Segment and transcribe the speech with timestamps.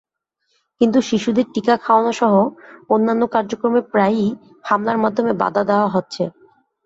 [0.81, 2.33] কিন্তু শিশুদের টিকা খাওয়ানোসহ
[2.89, 4.29] অন্যান্য কার্যক্রমে প্রায়ই
[4.63, 6.23] হামলার মাধ্যমে বাধা দেওয়া হচ্ছে।